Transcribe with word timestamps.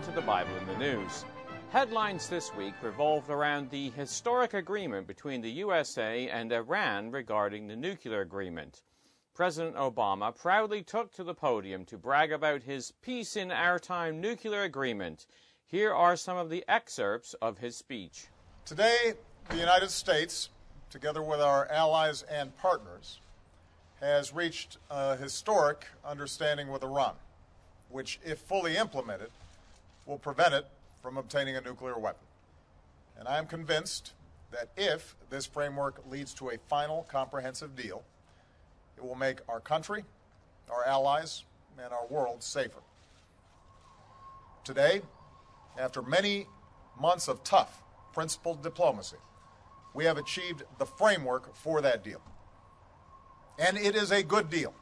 Welcome 0.00 0.14
to 0.14 0.20
the 0.22 0.26
Bible 0.26 0.56
in 0.56 0.66
the 0.66 0.78
News. 0.78 1.26
Headlines 1.72 2.26
this 2.26 2.54
week 2.54 2.72
revolved 2.80 3.28
around 3.28 3.68
the 3.68 3.90
historic 3.90 4.54
agreement 4.54 5.06
between 5.06 5.42
the 5.42 5.50
USA 5.50 6.26
and 6.30 6.50
Iran 6.50 7.10
regarding 7.10 7.68
the 7.68 7.76
nuclear 7.76 8.22
agreement. 8.22 8.80
President 9.34 9.76
Obama 9.76 10.34
proudly 10.34 10.82
took 10.82 11.12
to 11.12 11.22
the 11.22 11.34
podium 11.34 11.84
to 11.84 11.98
brag 11.98 12.32
about 12.32 12.62
his 12.62 12.94
peace 13.02 13.36
in 13.36 13.50
our 13.52 13.78
time 13.78 14.22
nuclear 14.22 14.62
agreement. 14.62 15.26
Here 15.66 15.92
are 15.92 16.16
some 16.16 16.38
of 16.38 16.48
the 16.48 16.64
excerpts 16.66 17.34
of 17.42 17.58
his 17.58 17.76
speech. 17.76 18.28
Today, 18.64 19.12
the 19.50 19.58
United 19.58 19.90
States, 19.90 20.48
together 20.88 21.20
with 21.20 21.42
our 21.42 21.70
allies 21.70 22.22
and 22.22 22.56
partners, 22.56 23.18
has 24.00 24.32
reached 24.32 24.78
a 24.88 25.16
historic 25.16 25.88
understanding 26.02 26.68
with 26.68 26.82
Iran, 26.82 27.16
which, 27.90 28.18
if 28.24 28.38
fully 28.38 28.78
implemented, 28.78 29.28
will 30.06 30.18
prevent 30.18 30.54
it 30.54 30.66
from 31.02 31.16
obtaining 31.16 31.56
a 31.56 31.60
nuclear 31.60 31.98
weapon. 31.98 32.26
And 33.18 33.28
I 33.28 33.38
am 33.38 33.46
convinced 33.46 34.12
that 34.50 34.68
if 34.76 35.14
this 35.30 35.46
framework 35.46 36.02
leads 36.08 36.34
to 36.34 36.50
a 36.50 36.58
final 36.68 37.06
comprehensive 37.10 37.76
deal, 37.76 38.02
it 38.96 39.04
will 39.04 39.14
make 39.14 39.38
our 39.48 39.60
country, 39.60 40.04
our 40.70 40.84
allies, 40.86 41.44
and 41.82 41.92
our 41.92 42.06
world 42.06 42.42
safer. 42.42 42.80
Today, 44.64 45.02
after 45.78 46.02
many 46.02 46.46
months 47.00 47.28
of 47.28 47.42
tough, 47.44 47.82
principled 48.12 48.62
diplomacy, 48.62 49.16
we 49.94 50.04
have 50.04 50.18
achieved 50.18 50.62
the 50.78 50.86
framework 50.86 51.54
for 51.54 51.80
that 51.80 52.04
deal. 52.04 52.20
And 53.58 53.76
it 53.76 53.94
is 53.94 54.10
a 54.10 54.22
good 54.22 54.50
deal, 54.50 54.74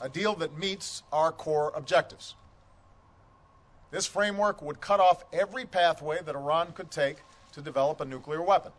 a 0.00 0.08
deal 0.08 0.34
that 0.36 0.58
meets 0.58 1.02
our 1.12 1.32
core 1.32 1.72
objectives. 1.74 2.34
This 3.94 4.06
framework 4.06 4.60
would 4.60 4.80
cut 4.80 4.98
off 4.98 5.24
every 5.32 5.64
pathway 5.64 6.20
that 6.20 6.34
Iran 6.34 6.72
could 6.72 6.90
take 6.90 7.18
to 7.52 7.60
develop 7.60 8.00
a 8.00 8.04
nuclear 8.04 8.42
weapon. 8.42 8.72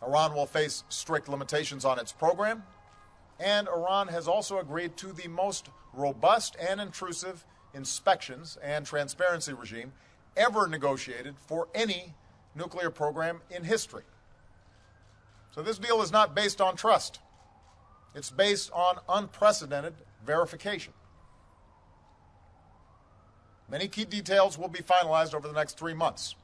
Iran 0.00 0.32
will 0.32 0.46
face 0.46 0.84
strict 0.88 1.28
limitations 1.28 1.84
on 1.84 1.98
its 1.98 2.12
program, 2.12 2.62
and 3.40 3.66
Iran 3.66 4.06
has 4.06 4.28
also 4.28 4.60
agreed 4.60 4.96
to 4.98 5.08
the 5.08 5.26
most 5.26 5.70
robust 5.92 6.56
and 6.60 6.80
intrusive 6.80 7.44
inspections 7.74 8.56
and 8.62 8.86
transparency 8.86 9.54
regime 9.54 9.92
ever 10.36 10.68
negotiated 10.68 11.34
for 11.48 11.66
any 11.74 12.14
nuclear 12.54 12.90
program 12.90 13.40
in 13.50 13.64
history. 13.64 14.04
So 15.50 15.62
this 15.62 15.78
deal 15.78 16.00
is 16.00 16.12
not 16.12 16.32
based 16.32 16.60
on 16.60 16.76
trust. 16.76 17.18
It's 18.14 18.30
based 18.30 18.70
on 18.70 18.98
unprecedented 19.08 19.94
verification. 20.24 20.92
Many 23.70 23.86
key 23.86 24.04
details 24.04 24.58
will 24.58 24.68
be 24.68 24.80
finalized 24.80 25.34
over 25.34 25.46
the 25.46 25.54
next 25.54 25.78
three 25.78 25.94
months, 25.94 26.34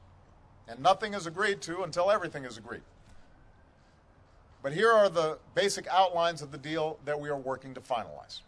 and 0.67 0.79
nothing 0.79 1.13
is 1.13 1.25
agreed 1.27 1.61
to 1.63 1.83
until 1.83 2.09
everything 2.09 2.45
is 2.45 2.57
agreed. 2.57 2.83
But 4.63 4.73
here 4.73 4.91
are 4.91 5.09
the 5.09 5.37
basic 5.53 5.87
outlines 5.87 6.41
of 6.41 6.51
the 6.51 6.57
deal 6.57 6.99
that 7.05 7.19
we 7.19 7.29
are 7.29 7.37
working 7.37 7.73
to 7.73 7.81
finalize. 7.81 8.41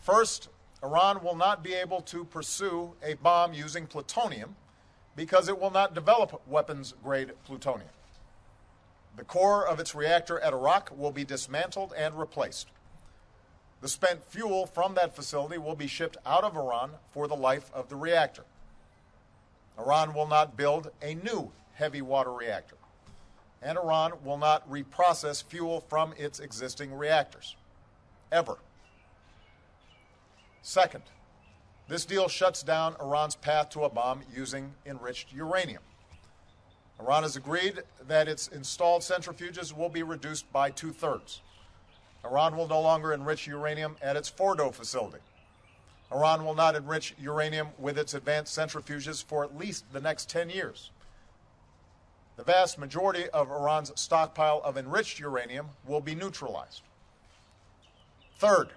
First, 0.00 0.48
Iran 0.82 1.22
will 1.22 1.36
not 1.36 1.64
be 1.64 1.74
able 1.74 2.00
to 2.02 2.24
pursue 2.24 2.92
a 3.02 3.14
bomb 3.14 3.52
using 3.54 3.86
plutonium 3.86 4.56
because 5.16 5.48
it 5.48 5.58
will 5.58 5.70
not 5.70 5.94
develop 5.94 6.42
weapons 6.46 6.94
grade 7.02 7.32
plutonium. 7.44 7.90
The 9.16 9.24
core 9.24 9.66
of 9.66 9.80
its 9.80 9.94
reactor 9.94 10.38
at 10.40 10.52
Arak 10.52 10.96
will 10.96 11.10
be 11.10 11.24
dismantled 11.24 11.94
and 11.96 12.18
replaced. 12.18 12.68
The 13.80 13.88
spent 13.88 14.24
fuel 14.26 14.66
from 14.66 14.94
that 14.94 15.14
facility 15.14 15.58
will 15.58 15.76
be 15.76 15.86
shipped 15.86 16.16
out 16.24 16.44
of 16.44 16.56
Iran 16.56 16.92
for 17.10 17.28
the 17.28 17.36
life 17.36 17.70
of 17.74 17.88
the 17.88 17.96
reactor. 17.96 18.44
Iran 19.78 20.14
will 20.14 20.26
not 20.26 20.56
build 20.56 20.90
a 21.02 21.14
new 21.14 21.52
heavy 21.74 22.00
water 22.00 22.32
reactor, 22.32 22.76
and 23.62 23.76
Iran 23.76 24.14
will 24.24 24.38
not 24.38 24.68
reprocess 24.70 25.44
fuel 25.44 25.80
from 25.88 26.14
its 26.16 26.40
existing 26.40 26.94
reactors. 26.94 27.56
Ever. 28.32 28.56
Second, 30.62 31.02
this 31.88 32.04
deal 32.04 32.28
shuts 32.28 32.62
down 32.62 32.96
Iran's 33.00 33.36
path 33.36 33.68
to 33.70 33.84
a 33.84 33.88
bomb 33.90 34.22
using 34.34 34.74
enriched 34.84 35.32
uranium. 35.32 35.82
Iran 36.98 37.22
has 37.22 37.36
agreed 37.36 37.82
that 38.08 38.26
its 38.26 38.48
installed 38.48 39.02
centrifuges 39.02 39.76
will 39.76 39.90
be 39.90 40.02
reduced 40.02 40.50
by 40.52 40.70
two 40.70 40.92
thirds. 40.92 41.42
Iran 42.24 42.56
will 42.56 42.68
no 42.68 42.80
longer 42.80 43.12
enrich 43.12 43.46
uranium 43.46 43.96
at 44.02 44.16
its 44.16 44.30
Fordo 44.30 44.72
facility. 44.72 45.22
Iran 46.12 46.44
will 46.44 46.54
not 46.54 46.76
enrich 46.76 47.14
uranium 47.18 47.68
with 47.78 47.98
its 47.98 48.14
advanced 48.14 48.56
centrifuges 48.56 49.24
for 49.24 49.44
at 49.44 49.56
least 49.56 49.84
the 49.92 50.00
next 50.00 50.28
10 50.30 50.50
years. 50.50 50.90
The 52.36 52.44
vast 52.44 52.78
majority 52.78 53.28
of 53.30 53.50
Iran's 53.50 53.92
stockpile 53.96 54.60
of 54.64 54.76
enriched 54.76 55.18
uranium 55.18 55.68
will 55.86 56.00
be 56.00 56.14
neutralized. 56.14 56.82
Third, 58.38 58.68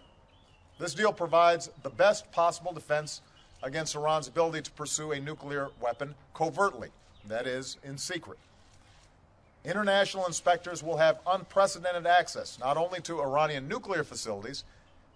this 0.79 0.93
deal 0.93 1.11
provides 1.11 1.69
the 1.83 1.89
best 1.89 2.31
possible 2.31 2.71
defense 2.71 3.21
against 3.61 3.95
Iran's 3.95 4.29
ability 4.29 4.61
to 4.61 4.71
pursue 4.71 5.11
a 5.11 5.19
nuclear 5.19 5.69
weapon 5.81 6.15
covertly, 6.33 6.89
that 7.27 7.45
is, 7.45 7.77
in 7.83 7.97
secret. 7.97 8.39
International 9.69 10.25
inspectors 10.25 10.81
will 10.81 10.97
have 10.97 11.19
unprecedented 11.27 12.07
access 12.07 12.57
not 12.59 12.75
only 12.75 12.99
to 13.01 13.21
Iranian 13.21 13.67
nuclear 13.67 14.03
facilities, 14.03 14.63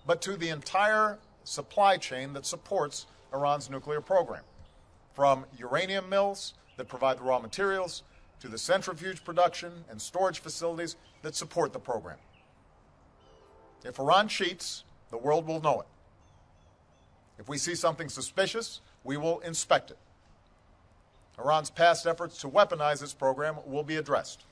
but 0.06 0.22
to 0.22 0.38
the 0.38 0.50
entire 0.50 1.18
supply 1.44 1.98
chain 1.98 2.34
that 2.34 2.46
supports 2.46 3.08
Iran's 3.34 3.72
nuclear 3.72 4.00
program, 4.00 4.44
from 5.16 5.46
uranium 5.58 6.08
mills 6.08 6.54
that 6.78 6.88
provide 6.88 7.18
the 7.18 7.24
raw 7.24 7.40
materials 7.40 8.04
to 8.42 8.48
the 8.48 8.60
centrifuge 8.60 9.24
production 9.24 9.72
and 9.90 10.00
storage 10.00 10.40
facilities 10.40 10.98
that 11.24 11.34
support 11.34 11.74
the 11.74 11.80
program. 11.80 12.18
If 13.84 13.98
Iran 13.98 14.28
cheats, 14.28 14.84
the 15.10 15.18
world 15.18 15.48
will 15.48 15.62
know 15.62 15.82
it. 15.82 15.88
If 17.40 17.50
we 17.50 17.58
see 17.58 17.74
something 17.74 18.08
suspicious, 18.08 18.82
we 19.04 19.18
will 19.18 19.40
inspect 19.40 19.90
it. 19.90 19.98
Iran's 21.40 21.70
past 21.70 22.06
efforts 22.06 22.38
to 22.42 22.50
weaponize 22.50 23.02
its 23.02 23.14
program 23.14 23.58
will 23.66 23.84
be 23.84 23.98
addressed. 23.98 24.44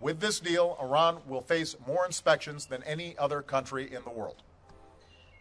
With 0.00 0.20
this 0.20 0.40
deal, 0.40 0.76
Iran 0.80 1.18
will 1.26 1.42
face 1.42 1.76
more 1.86 2.04
inspections 2.04 2.66
than 2.66 2.82
any 2.82 3.16
other 3.18 3.40
country 3.40 3.92
in 3.92 4.02
the 4.02 4.10
world. 4.10 4.42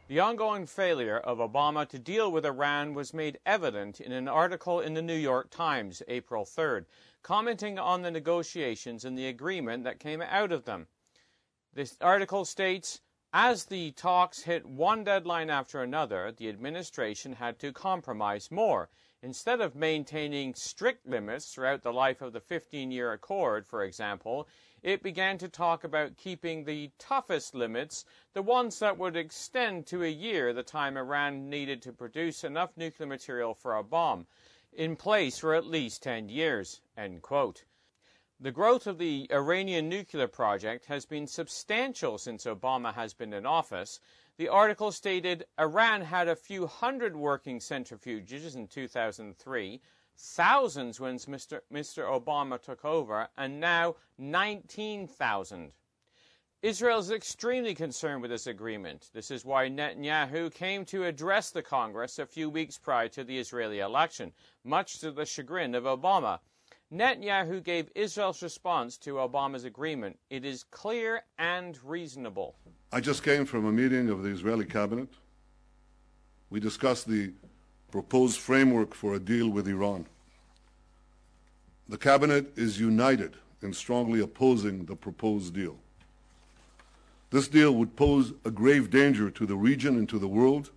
The 0.08 0.20
ongoing 0.20 0.66
failure 0.68 1.18
of 1.18 1.38
Obama 1.38 1.88
to 1.88 1.98
deal 1.98 2.32
with 2.32 2.46
Iran 2.46 2.94
was 2.94 3.14
made 3.14 3.40
evident 3.46 4.02
in 4.02 4.12
an 4.12 4.28
article 4.28 4.82
in 4.82 4.94
the 4.94 5.02
New 5.02 5.16
York 5.16 5.50
Times, 5.50 6.04
April 6.08 6.46
3rd, 6.46 6.86
commenting 7.24 7.80
on 7.80 8.02
the 8.02 8.12
negotiations 8.12 9.06
and 9.06 9.18
the 9.18 9.28
agreement 9.28 9.84
that 9.86 10.00
came 10.00 10.22
out 10.22 10.52
of 10.52 10.66
them. 10.66 10.88
This 11.74 11.98
article 12.02 12.46
states 12.46 13.00
as 13.34 13.64
the 13.64 13.92
talks 13.92 14.42
hit 14.42 14.66
one 14.66 15.06
deadline 15.06 15.50
after 15.50 15.82
another, 15.82 16.34
the 16.34 16.50
administration 16.50 17.32
had 17.32 17.58
to 17.60 17.72
compromise 17.72 18.52
more. 18.52 18.90
Instead 19.24 19.62
of 19.62 19.76
maintaining 19.76 20.56
strict 20.56 21.06
limits 21.06 21.54
throughout 21.54 21.84
the 21.84 21.94
life 21.94 22.22
of 22.22 22.34
the 22.34 22.40
15 22.40 22.90
year 22.90 23.12
accord, 23.12 23.68
for 23.68 23.84
example, 23.84 24.48
it 24.82 25.04
began 25.04 25.38
to 25.38 25.48
talk 25.48 25.84
about 25.84 26.18
keeping 26.18 26.64
the 26.64 26.90
toughest 26.98 27.54
limits, 27.54 28.04
the 28.34 28.42
ones 28.42 28.80
that 28.80 28.98
would 28.98 29.16
extend 29.16 29.86
to 29.86 30.04
a 30.04 30.10
year, 30.10 30.54
the 30.54 30.64
time 30.64 30.98
Iran 30.98 31.50
needed 31.52 31.84
to 31.84 31.94
produce 31.94 32.44
enough 32.44 32.76
nuclear 32.76 33.08
material 33.08 33.54
for 33.54 33.76
a 33.76 33.84
bomb, 33.84 34.26
in 34.74 34.96
place 34.96 35.38
for 35.38 35.54
at 35.54 35.68
least 35.68 36.02
10 36.02 36.28
years. 36.30 36.82
The 36.98 38.52
growth 38.52 38.88
of 38.88 38.98
the 38.98 39.28
Iranian 39.32 39.88
nuclear 39.88 40.28
project 40.28 40.88
has 40.88 41.06
been 41.06 41.28
substantial 41.28 42.18
since 42.18 42.46
Obama 42.46 42.96
has 42.96 43.14
been 43.14 43.34
in 43.34 43.46
office. 43.46 44.00
The 44.42 44.50
article 44.50 44.92
stated 44.92 45.46
Iran 45.60 46.02
had 46.02 46.28
a 46.28 46.36
few 46.36 46.66
hundred 46.66 47.16
working 47.16 47.60
centrifuges 47.60 48.56
in 48.56 48.68
2003, 48.68 49.80
thousands 50.18 51.00
when 51.00 51.20
Mr. 51.20 51.60
Mr. 51.72 52.10
Obama 52.10 52.60
took 52.60 52.84
over, 52.84 53.28
and 53.38 53.60
now 53.60 53.98
19,000. 54.18 55.74
Israel 56.64 56.98
is 56.98 57.12
extremely 57.12 57.76
concerned 57.76 58.24
with 58.24 58.32
this 58.32 58.48
agreement. 58.48 59.12
This 59.14 59.30
is 59.30 59.46
why 59.46 59.70
Netanyahu 59.70 60.52
came 60.52 60.86
to 60.86 61.06
address 61.06 61.52
the 61.52 61.62
Congress 61.62 62.18
a 62.18 62.26
few 62.26 62.50
weeks 62.50 62.80
prior 62.80 63.10
to 63.10 63.24
the 63.24 63.38
Israeli 63.38 63.78
election, 63.78 64.34
much 64.64 64.98
to 65.02 65.12
the 65.12 65.28
chagrin 65.28 65.76
of 65.76 65.84
Obama. 65.84 66.40
Netanyahu 66.94 67.64
gave 67.64 67.90
Israel's 67.96 68.44
response 68.44 68.98
to 68.98 69.14
Obama's 69.14 69.64
agreement. 69.64 70.20
It 70.30 70.44
is 70.44 70.64
clear 70.64 71.24
and 71.40 71.78
reasonable. 71.86 72.56
I 72.92 73.00
just 73.00 73.24
came 73.24 73.46
from 73.46 73.66
a 73.66 73.72
meeting 73.72 74.10
of 74.10 74.24
the 74.24 74.30
Israeli 74.30 74.66
cabinet. 74.66 75.08
We 76.50 76.60
discussed 76.60 77.08
the 77.08 77.32
proposed 77.92 78.40
framework 78.40 78.94
for 78.94 79.14
a 79.14 79.20
deal 79.20 79.48
with 79.50 79.70
Iran. 79.70 80.06
The 81.88 81.98
cabinet 81.98 82.58
is 82.58 82.80
united 82.80 83.36
in 83.62 83.74
strongly 83.74 84.20
opposing 84.20 84.86
the 84.86 84.96
proposed 84.96 85.54
deal. 85.54 85.78
This 87.30 87.48
deal 87.48 87.74
would 87.76 87.96
pose 87.96 88.34
a 88.44 88.52
grave 88.52 88.90
danger 88.90 89.32
to 89.32 89.46
the 89.46 89.56
region 89.56 89.98
and 89.98 90.10
to 90.10 90.20
the 90.20 90.28
world 90.28 90.72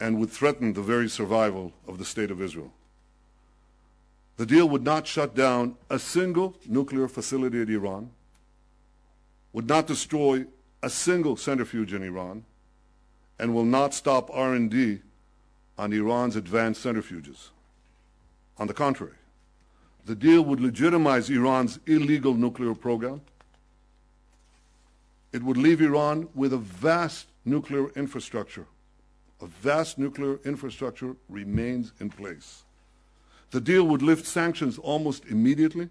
and 0.00 0.20
would 0.20 0.30
threaten 0.30 0.72
the 0.72 0.82
very 0.82 1.08
survival 1.08 1.72
of 1.88 1.98
the 1.98 2.04
State 2.04 2.30
of 2.30 2.40
Israel. 2.40 2.72
The 4.42 4.46
deal 4.56 4.68
would 4.70 4.82
not 4.82 5.06
shut 5.06 5.36
down 5.36 5.76
a 5.88 6.00
single 6.00 6.56
nuclear 6.66 7.06
facility 7.06 7.62
in 7.62 7.72
Iran, 7.72 8.10
would 9.52 9.68
not 9.68 9.86
destroy 9.86 10.46
a 10.82 10.90
single 10.90 11.36
centrifuge 11.36 11.92
in 11.92 12.02
Iran, 12.02 12.44
and 13.38 13.54
will 13.54 13.64
not 13.64 13.94
stop 13.94 14.28
R&D 14.32 14.98
on 15.78 15.92
Iran's 15.92 16.34
advanced 16.34 16.84
centrifuges. 16.84 17.50
On 18.58 18.66
the 18.66 18.74
contrary, 18.74 19.14
the 20.06 20.16
deal 20.16 20.42
would 20.42 20.58
legitimize 20.58 21.30
Iran's 21.30 21.78
illegal 21.86 22.34
nuclear 22.34 22.74
program. 22.74 23.20
It 25.32 25.44
would 25.44 25.56
leave 25.56 25.80
Iran 25.80 26.28
with 26.34 26.52
a 26.52 26.58
vast 26.58 27.28
nuclear 27.44 27.90
infrastructure. 27.90 28.66
A 29.40 29.46
vast 29.46 29.98
nuclear 29.98 30.40
infrastructure 30.44 31.14
remains 31.28 31.92
in 32.00 32.10
place. 32.10 32.64
The 33.52 33.60
deal 33.60 33.84
would 33.84 34.02
lift 34.02 34.26
sanctions 34.26 34.78
almost 34.78 35.26
immediately, 35.26 35.90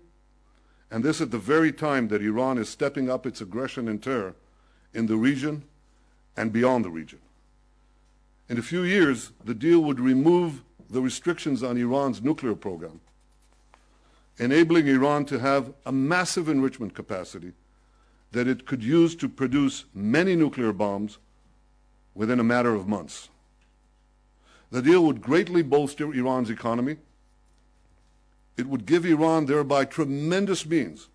and 0.90 1.04
this 1.04 1.22
at 1.22 1.32
the 1.32 1.38
very 1.38 1.72
time 1.72 2.10
that 2.10 2.22
Iran 2.22 2.58
is 2.58 2.68
stepping 2.68 3.10
up 3.10 3.26
its 3.26 3.40
aggression 3.40 3.88
and 3.88 4.02
terror 4.02 4.34
in 4.94 5.06
the 5.06 5.16
region 5.16 5.64
and 6.36 6.52
beyond 6.52 6.84
the 6.84 6.90
region. 6.90 7.20
In 8.50 8.58
a 8.58 8.64
few 8.64 8.82
years, 8.82 9.32
the 9.46 9.54
deal 9.54 9.80
would 9.82 10.00
remove 10.00 10.64
the 10.90 11.02
restrictions 11.02 11.62
on 11.62 11.78
Iran's 11.78 12.22
nuclear 12.22 12.56
program, 12.56 13.00
enabling 14.40 14.88
Iran 14.88 15.26
to 15.26 15.40
have 15.40 15.72
a 15.86 15.92
massive 15.92 16.50
enrichment 16.50 16.96
capacity 16.96 17.54
that 18.32 18.48
it 18.48 18.66
could 18.66 18.84
use 18.84 19.16
to 19.18 19.30
produce 19.30 19.86
many 19.94 20.36
nuclear 20.36 20.74
bombs 20.74 21.20
within 22.16 22.40
a 22.40 22.44
matter 22.44 22.74
of 22.74 22.88
months. 22.88 23.30
The 24.72 24.82
deal 24.82 25.06
would 25.06 25.22
greatly 25.22 25.62
bolster 25.62 26.12
Iran's 26.12 26.50
economy. 26.50 26.98
It 28.58 28.68
would 28.68 28.86
give 28.86 29.06
Iran 29.06 29.46
thereby 29.46 29.86
tremendous 29.86 30.66
means 30.66 31.08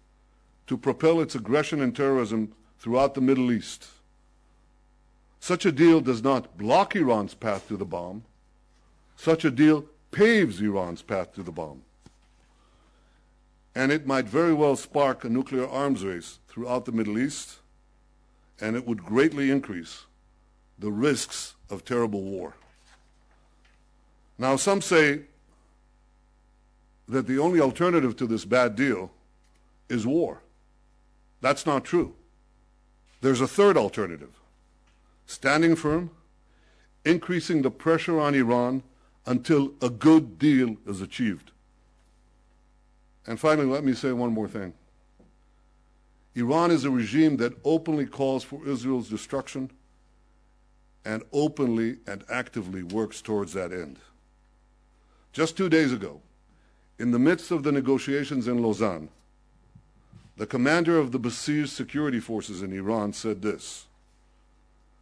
to 0.66 0.76
propel 0.76 1.20
its 1.20 1.34
aggression 1.34 1.80
and 1.80 1.94
terrorism 1.94 2.52
throughout 2.78 3.14
the 3.14 3.20
Middle 3.20 3.52
East. 3.52 3.88
Such 5.40 5.64
a 5.64 5.72
deal 5.72 6.00
does 6.00 6.22
not 6.24 6.58
block 6.58 6.96
Iran's 6.96 7.34
path 7.34 7.68
to 7.68 7.76
the 7.76 7.84
bomb. 7.84 8.24
Such 9.16 9.44
a 9.44 9.50
deal 9.50 9.84
paves 10.10 10.60
Iran's 10.60 11.02
path 11.02 11.34
to 11.34 11.42
the 11.42 11.52
bomb. 11.52 11.82
And 13.74 13.92
it 13.92 14.06
might 14.06 14.26
very 14.26 14.54
well 14.54 14.74
spark 14.74 15.24
a 15.24 15.28
nuclear 15.28 15.68
arms 15.68 16.04
race 16.04 16.38
throughout 16.48 16.84
the 16.86 16.92
Middle 16.92 17.18
East, 17.18 17.58
and 18.60 18.74
it 18.74 18.86
would 18.86 19.04
greatly 19.04 19.50
increase 19.50 20.06
the 20.78 20.90
risks 20.90 21.54
of 21.70 21.84
terrible 21.84 22.22
war. 22.22 22.54
Now, 24.38 24.56
some 24.56 24.80
say 24.80 25.22
that 27.08 27.26
the 27.26 27.38
only 27.38 27.60
alternative 27.60 28.16
to 28.16 28.26
this 28.26 28.44
bad 28.44 28.74
deal 28.74 29.10
is 29.88 30.06
war. 30.06 30.42
That's 31.40 31.66
not 31.66 31.84
true. 31.84 32.14
There's 33.20 33.40
a 33.40 33.46
third 33.46 33.76
alternative 33.76 34.40
standing 35.26 35.74
firm, 35.74 36.10
increasing 37.04 37.62
the 37.62 37.70
pressure 37.70 38.20
on 38.20 38.34
Iran 38.34 38.82
until 39.26 39.72
a 39.82 39.90
good 39.90 40.38
deal 40.38 40.76
is 40.86 41.00
achieved. 41.00 41.50
And 43.26 43.40
finally, 43.40 43.66
let 43.66 43.84
me 43.84 43.92
say 43.92 44.12
one 44.12 44.32
more 44.32 44.46
thing. 44.48 44.72
Iran 46.36 46.70
is 46.70 46.84
a 46.84 46.90
regime 46.90 47.38
that 47.38 47.54
openly 47.64 48.06
calls 48.06 48.44
for 48.44 48.66
Israel's 48.68 49.08
destruction 49.08 49.70
and 51.04 51.22
openly 51.32 51.96
and 52.06 52.24
actively 52.28 52.82
works 52.82 53.22
towards 53.22 53.52
that 53.54 53.72
end. 53.72 53.98
Just 55.32 55.56
two 55.56 55.68
days 55.68 55.92
ago, 55.92 56.20
in 56.98 57.10
the 57.10 57.18
midst 57.18 57.50
of 57.50 57.62
the 57.62 57.72
negotiations 57.72 58.48
in 58.48 58.62
Lausanne, 58.62 59.08
the 60.36 60.46
commander 60.46 60.98
of 60.98 61.12
the 61.12 61.20
Basij 61.20 61.68
security 61.68 62.20
forces 62.20 62.62
in 62.62 62.72
Iran 62.72 63.12
said 63.12 63.42
this 63.42 63.86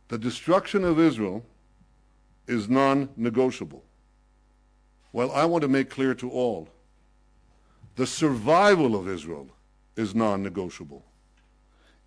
The 0.08 0.18
destruction 0.18 0.84
of 0.84 0.98
Israel 0.98 1.44
is 2.46 2.68
non 2.68 3.08
negotiable. 3.16 3.82
Well, 5.12 5.30
I 5.32 5.44
want 5.44 5.62
to 5.62 5.68
make 5.68 5.90
clear 5.90 6.14
to 6.14 6.30
all 6.30 6.68
the 7.96 8.06
survival 8.06 8.96
of 8.96 9.08
Israel 9.08 9.48
is 9.96 10.14
non 10.14 10.42
negotiable. 10.42 11.04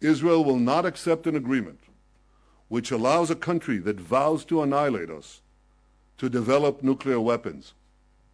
Israel 0.02 0.44
will 0.44 0.60
not 0.60 0.86
accept 0.86 1.28
an 1.28 1.36
agreement 1.36 1.80
which 2.68 2.92
allows 2.92 3.32
a 3.32 3.36
country 3.36 3.78
that 3.80 4.00
vows 4.00 4.44
to 4.46 4.62
annihilate 4.62 5.10
us 5.10 5.42
to 6.18 6.30
develop 6.30 6.84
nuclear 6.84 7.20
weapons. 7.20 7.74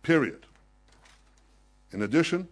Period. 0.02 0.46
In 1.94 2.02
addition, 2.02 2.48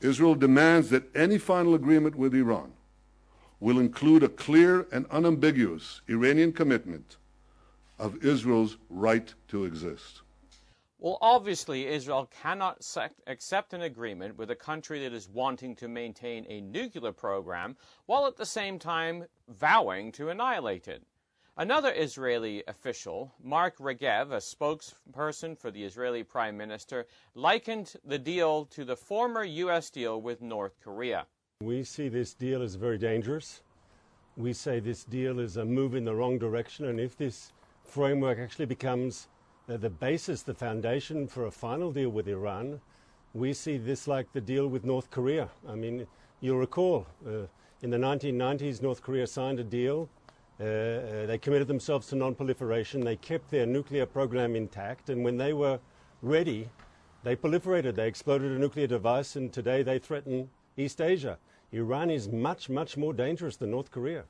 Israel 0.00 0.34
demands 0.34 0.90
that 0.90 1.04
any 1.16 1.38
final 1.38 1.74
agreement 1.74 2.16
with 2.16 2.34
Iran 2.34 2.72
will 3.60 3.78
include 3.78 4.22
a 4.22 4.28
clear 4.28 4.86
and 4.92 5.06
unambiguous 5.10 6.02
Iranian 6.08 6.52
commitment 6.52 7.16
of 7.98 8.22
Israel's 8.24 8.76
right 8.90 9.32
to 9.48 9.64
exist. 9.64 10.22
Well, 10.98 11.18
obviously, 11.20 11.86
Israel 11.86 12.30
cannot 12.42 12.84
accept 13.26 13.74
an 13.74 13.82
agreement 13.82 14.36
with 14.36 14.50
a 14.50 14.56
country 14.56 15.00
that 15.00 15.12
is 15.12 15.28
wanting 15.28 15.76
to 15.76 15.88
maintain 15.88 16.44
a 16.48 16.60
nuclear 16.60 17.12
program 17.12 17.76
while 18.06 18.26
at 18.26 18.36
the 18.36 18.46
same 18.46 18.78
time 18.78 19.24
vowing 19.48 20.10
to 20.12 20.30
annihilate 20.30 20.88
it. 20.88 21.02
Another 21.56 21.92
Israeli 21.94 22.64
official, 22.66 23.32
Mark 23.40 23.78
Regev, 23.78 24.32
a 24.32 24.38
spokesperson 24.38 25.56
for 25.56 25.70
the 25.70 25.84
Israeli 25.84 26.24
Prime 26.24 26.56
Minister, 26.56 27.06
likened 27.36 27.94
the 28.04 28.18
deal 28.18 28.64
to 28.64 28.84
the 28.84 28.96
former 28.96 29.44
U.S. 29.44 29.88
deal 29.88 30.20
with 30.20 30.42
North 30.42 30.80
Korea. 30.82 31.26
We 31.60 31.84
see 31.84 32.08
this 32.08 32.34
deal 32.34 32.60
as 32.60 32.74
very 32.74 32.98
dangerous. 32.98 33.62
We 34.36 34.52
say 34.52 34.80
this 34.80 35.04
deal 35.04 35.38
is 35.38 35.56
a 35.56 35.64
move 35.64 35.94
in 35.94 36.04
the 36.04 36.12
wrong 36.16 36.40
direction, 36.40 36.86
and 36.86 36.98
if 36.98 37.16
this 37.16 37.52
framework 37.84 38.40
actually 38.40 38.66
becomes 38.66 39.28
uh, 39.68 39.76
the 39.76 39.90
basis, 39.90 40.42
the 40.42 40.54
foundation 40.54 41.28
for 41.28 41.46
a 41.46 41.52
final 41.52 41.92
deal 41.92 42.10
with 42.10 42.26
Iran, 42.26 42.80
we 43.32 43.52
see 43.52 43.76
this 43.76 44.08
like 44.08 44.32
the 44.32 44.40
deal 44.40 44.66
with 44.66 44.84
North 44.84 45.08
Korea. 45.12 45.48
I 45.68 45.76
mean, 45.76 46.04
you'll 46.40 46.58
recall 46.58 47.06
uh, 47.24 47.46
in 47.82 47.90
the 47.90 47.98
1990s, 47.98 48.82
North 48.82 49.02
Korea 49.02 49.28
signed 49.28 49.60
a 49.60 49.64
deal 49.64 50.08
uh, 50.60 50.64
uh, 50.64 51.26
they 51.26 51.38
committed 51.38 51.66
themselves 51.66 52.06
to 52.08 52.16
non-proliferation. 52.16 53.02
They 53.02 53.16
kept 53.16 53.50
their 53.50 53.66
nuclear 53.66 54.06
program 54.06 54.54
intact, 54.54 55.10
and 55.10 55.24
when 55.24 55.36
they 55.36 55.52
were 55.52 55.80
ready, 56.22 56.68
they 57.24 57.34
proliferated. 57.34 57.96
They 57.96 58.06
exploded 58.06 58.52
a 58.52 58.58
nuclear 58.58 58.86
device, 58.86 59.34
and 59.36 59.52
today 59.52 59.82
they 59.82 59.98
threaten 59.98 60.50
East 60.76 61.00
Asia. 61.00 61.38
Iran 61.72 62.10
is 62.10 62.28
much, 62.28 62.68
much 62.68 62.96
more 62.96 63.12
dangerous 63.12 63.56
than 63.56 63.72
North 63.72 63.90
Korea. 63.90 64.24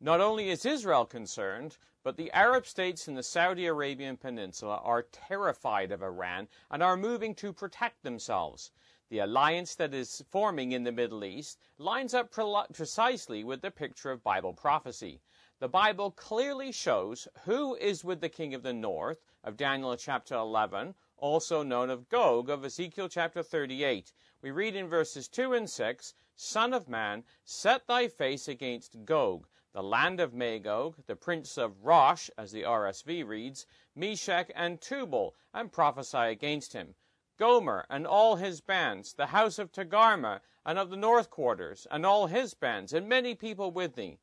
Not 0.00 0.20
only 0.20 0.50
is 0.50 0.66
Israel 0.66 1.06
concerned, 1.06 1.78
but 2.04 2.16
the 2.16 2.30
Arab 2.32 2.66
states 2.66 3.08
in 3.08 3.14
the 3.14 3.22
Saudi 3.22 3.66
Arabian 3.66 4.16
Peninsula 4.16 4.80
are 4.84 5.06
terrified 5.10 5.90
of 5.90 6.02
Iran 6.02 6.48
and 6.70 6.82
are 6.82 6.96
moving 6.96 7.34
to 7.36 7.52
protect 7.52 8.02
themselves. 8.02 8.70
The 9.10 9.20
alliance 9.20 9.74
that 9.76 9.94
is 9.94 10.22
forming 10.28 10.72
in 10.72 10.84
the 10.84 10.92
Middle 10.92 11.24
East 11.24 11.58
lines 11.78 12.12
up 12.12 12.30
pre- 12.30 12.66
precisely 12.74 13.42
with 13.42 13.62
the 13.62 13.70
picture 13.70 14.10
of 14.10 14.22
Bible 14.22 14.52
prophecy. 14.52 15.22
The 15.60 15.68
Bible 15.68 16.10
clearly 16.10 16.72
shows 16.72 17.26
who 17.44 17.74
is 17.76 18.04
with 18.04 18.20
the 18.20 18.28
king 18.28 18.52
of 18.52 18.62
the 18.62 18.74
north 18.74 19.22
of 19.42 19.56
Daniel 19.56 19.96
chapter 19.96 20.34
11, 20.34 20.94
also 21.16 21.62
known 21.62 21.88
of 21.88 22.10
Gog 22.10 22.50
of 22.50 22.66
Ezekiel 22.66 23.08
chapter 23.08 23.42
38. 23.42 24.12
We 24.42 24.50
read 24.50 24.76
in 24.76 24.88
verses 24.88 25.26
2 25.26 25.54
and 25.54 25.70
6 25.70 26.14
Son 26.36 26.74
of 26.74 26.86
man, 26.86 27.24
set 27.44 27.86
thy 27.86 28.08
face 28.08 28.46
against 28.46 29.06
Gog, 29.06 29.48
the 29.72 29.82
land 29.82 30.20
of 30.20 30.34
Magog, 30.34 30.96
the 31.06 31.16
prince 31.16 31.56
of 31.56 31.82
Rosh, 31.82 32.28
as 32.36 32.52
the 32.52 32.62
RSV 32.64 33.26
reads, 33.26 33.64
Meshech 33.94 34.52
and 34.54 34.82
Tubal, 34.82 35.34
and 35.54 35.72
prophesy 35.72 36.18
against 36.18 36.74
him. 36.74 36.94
Gomer 37.38 37.86
and 37.88 38.06
all 38.06 38.36
his 38.36 38.60
bands, 38.60 39.14
the 39.14 39.26
house 39.26 39.58
of 39.58 39.70
Togarmah 39.70 40.40
and 40.66 40.78
of 40.78 40.90
the 40.90 40.96
north 40.96 41.30
quarters, 41.30 41.86
and 41.90 42.04
all 42.04 42.26
his 42.26 42.52
bands, 42.52 42.92
and 42.92 43.08
many 43.08 43.34
people 43.34 43.70
with 43.70 43.94
thee. 43.94 44.18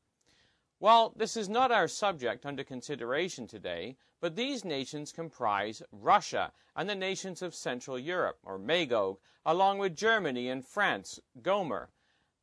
Well, 0.82 1.14
this 1.16 1.38
is 1.38 1.48
not 1.48 1.72
our 1.72 1.88
subject 1.88 2.46
under 2.46 2.64
consideration 2.64 3.48
today, 3.48 3.96
but 4.20 4.36
these 4.36 4.66
nations 4.66 5.14
comprise 5.14 5.82
Russia 5.92 6.52
and 6.76 6.90
the 6.90 6.96
nations 6.96 7.42
of 7.42 7.56
Central 7.56 7.98
Europe, 7.98 8.40
or 8.44 8.58
Magog, 8.58 9.18
along 9.46 9.78
with 9.78 9.96
Germany 9.96 10.50
and 10.50 10.66
France, 10.66 11.20
Gomer. 11.42 11.90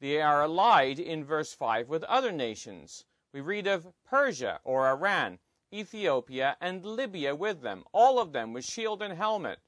They 0.01 0.23
are 0.23 0.43
allied 0.43 0.99
in 0.99 1.23
verse 1.23 1.53
5 1.53 1.89
with 1.89 2.03
other 2.05 2.33
nations. 2.33 3.05
We 3.33 3.41
read 3.41 3.67
of 3.67 3.93
Persia 4.05 4.61
or 4.65 4.89
Iran, 4.89 5.39
Ethiopia, 5.73 6.57
and 6.61 6.85
Libya 6.85 7.35
with 7.35 7.61
them, 7.61 7.85
all 7.93 8.19
of 8.19 8.33
them 8.33 8.53
with 8.53 8.65
shield 8.65 9.03
and 9.03 9.15
helmet. 9.15 9.59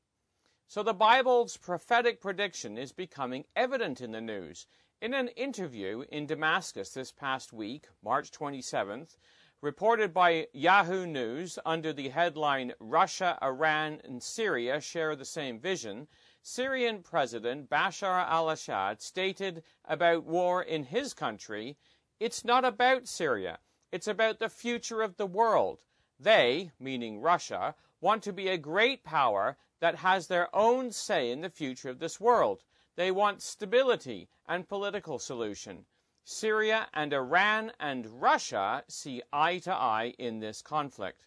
So 0.66 0.83
the 0.83 0.94
Bible's 0.94 1.56
prophetic 1.56 2.21
prediction 2.21 2.78
is 2.78 2.92
becoming 2.92 3.44
evident 3.54 4.00
in 4.00 4.12
the 4.12 4.21
news. 4.21 4.66
In 5.00 5.14
an 5.14 5.28
interview 5.28 6.04
in 6.11 6.26
Damascus 6.26 6.90
this 6.90 7.12
past 7.12 7.52
week, 7.52 7.87
March 8.02 8.30
27th, 8.30 9.16
Reported 9.64 10.12
by 10.12 10.49
Yahoo 10.52 11.06
News 11.06 11.59
under 11.64 11.94
the 11.94 12.11
headline 12.11 12.75
Russia, 12.78 13.38
Iran, 13.42 13.99
and 14.04 14.23
Syria 14.23 14.78
share 14.78 15.16
the 15.16 15.25
same 15.25 15.59
vision, 15.59 16.06
Syrian 16.42 17.02
President 17.02 17.71
Bashar 17.71 18.28
al 18.28 18.50
Assad 18.50 19.00
stated 19.00 19.62
about 19.87 20.25
war 20.25 20.62
in 20.62 20.85
his 20.85 21.14
country 21.14 21.78
it's 22.21 22.44
not 22.44 22.66
about 22.66 23.09
Syria, 23.09 23.59
it's 23.90 24.06
about 24.06 24.38
the 24.38 24.50
future 24.50 25.00
of 25.00 25.16
the 25.16 25.26
world. 25.26 25.83
They, 26.21 26.73
meaning 26.78 27.21
Russia, 27.21 27.75
want 28.02 28.23
to 28.25 28.35
be 28.35 28.49
a 28.49 28.59
great 28.59 29.02
power 29.02 29.56
that 29.81 29.97
has 29.97 30.26
their 30.26 30.54
own 30.54 30.90
say 30.93 31.31
in 31.31 31.40
the 31.40 31.50
future 31.50 31.90
of 31.90 31.99
this 31.99 32.21
world. 32.21 32.64
They 32.97 33.11
want 33.11 33.43
stability 33.43 34.28
and 34.47 34.69
political 34.69 35.19
solution. 35.19 35.87
Syria 36.25 36.88
and 36.95 37.12
Iran 37.12 37.73
and 37.78 38.23
Russia 38.23 38.85
see 38.88 39.21
eye 39.33 39.59
to 39.59 39.75
eye 39.75 40.14
in 40.19 40.40
this 40.40 40.62
conflict. 40.62 41.26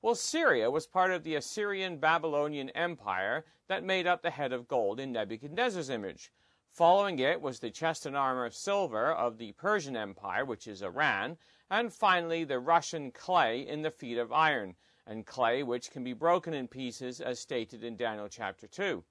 Well, 0.00 0.14
Syria 0.14 0.70
was 0.70 0.86
part 0.86 1.10
of 1.10 1.24
the 1.24 1.34
Assyrian 1.34 1.98
Babylonian 1.98 2.70
Empire 2.70 3.44
that 3.68 3.84
made 3.84 4.06
up 4.06 4.22
the 4.22 4.30
head 4.30 4.54
of 4.54 4.66
gold 4.66 4.98
in 4.98 5.12
Nebuchadnezzar's 5.12 5.90
image. 5.90 6.32
Following 6.72 7.18
it 7.18 7.42
was 7.42 7.58
the 7.58 7.70
chest 7.70 8.06
and 8.06 8.16
armor 8.16 8.46
of 8.46 8.54
silver 8.54 9.12
of 9.12 9.36
the 9.36 9.52
Persian 9.52 9.96
Empire, 9.96 10.44
which 10.44 10.66
is 10.66 10.80
Iran, 10.80 11.36
and 11.68 11.92
finally 11.92 12.44
the 12.44 12.58
Russian 12.58 13.10
clay 13.10 13.60
in 13.60 13.82
the 13.82 13.90
feet 13.90 14.16
of 14.16 14.32
iron, 14.32 14.76
and 15.06 15.26
clay 15.26 15.62
which 15.62 15.90
can 15.90 16.04
be 16.04 16.12
broken 16.12 16.54
in 16.54 16.68
pieces 16.68 17.20
as 17.20 17.38
stated 17.38 17.82
in 17.84 17.96
Daniel 17.96 18.28
chapter 18.28 18.66
2. 18.66 19.04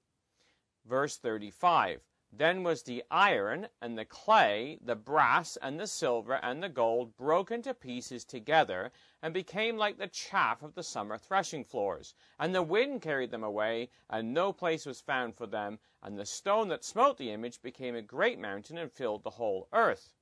Verse 0.84 1.16
35 1.16 2.00
then 2.32 2.62
was 2.62 2.84
the 2.84 3.02
iron 3.10 3.70
and 3.80 3.98
the 3.98 4.04
clay, 4.04 4.78
the 4.80 4.94
brass 4.94 5.56
and 5.56 5.80
the 5.80 5.88
silver 5.88 6.34
and 6.34 6.62
the 6.62 6.68
gold 6.68 7.16
broken 7.16 7.60
to 7.62 7.74
pieces 7.74 8.24
together, 8.24 8.92
and 9.20 9.34
became 9.34 9.76
like 9.76 9.98
the 9.98 10.06
chaff 10.06 10.62
of 10.62 10.76
the 10.76 10.84
summer 10.84 11.18
threshing 11.18 11.64
floors. 11.64 12.14
And 12.38 12.54
the 12.54 12.62
wind 12.62 13.02
carried 13.02 13.32
them 13.32 13.42
away, 13.42 13.90
and 14.08 14.32
no 14.32 14.52
place 14.52 14.86
was 14.86 15.00
found 15.00 15.34
for 15.34 15.48
them. 15.48 15.80
And 16.04 16.16
the 16.16 16.24
stone 16.24 16.68
that 16.68 16.84
smote 16.84 17.18
the 17.18 17.32
image 17.32 17.62
became 17.62 17.96
a 17.96 18.00
great 18.00 18.38
mountain 18.38 18.78
and 18.78 18.92
filled 18.92 19.24
the 19.24 19.30
whole 19.30 19.66
earth. 19.72 20.14